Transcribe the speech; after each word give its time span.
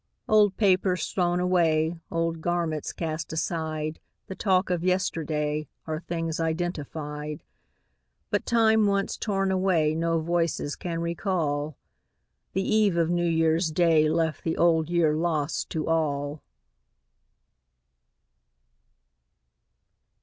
Old 0.27 0.57
papers 0.57 1.07
thrown 1.11 1.39
away, 1.39 1.95
Old 2.09 2.41
garments 2.41 2.91
cast 2.91 3.31
aside, 3.31 3.99
The 4.25 4.33
talk 4.33 4.71
of 4.71 4.83
yesterday, 4.83 5.67
Are 5.85 5.99
things 5.99 6.39
identified; 6.39 7.43
But 8.31 8.43
time 8.47 8.87
once 8.87 9.15
torn 9.15 9.51
away 9.51 9.93
No 9.93 10.19
voices 10.19 10.75
can 10.75 11.01
recall: 11.01 11.77
The 12.53 12.63
eve 12.67 12.97
of 12.97 13.11
New 13.11 13.29
Year's 13.29 13.69
Day 13.71 14.09
Left 14.09 14.43
the 14.43 14.57
Old 14.57 14.89
Year 14.89 15.13
lost 15.13 15.69
to 15.69 15.87
all. 15.87 16.41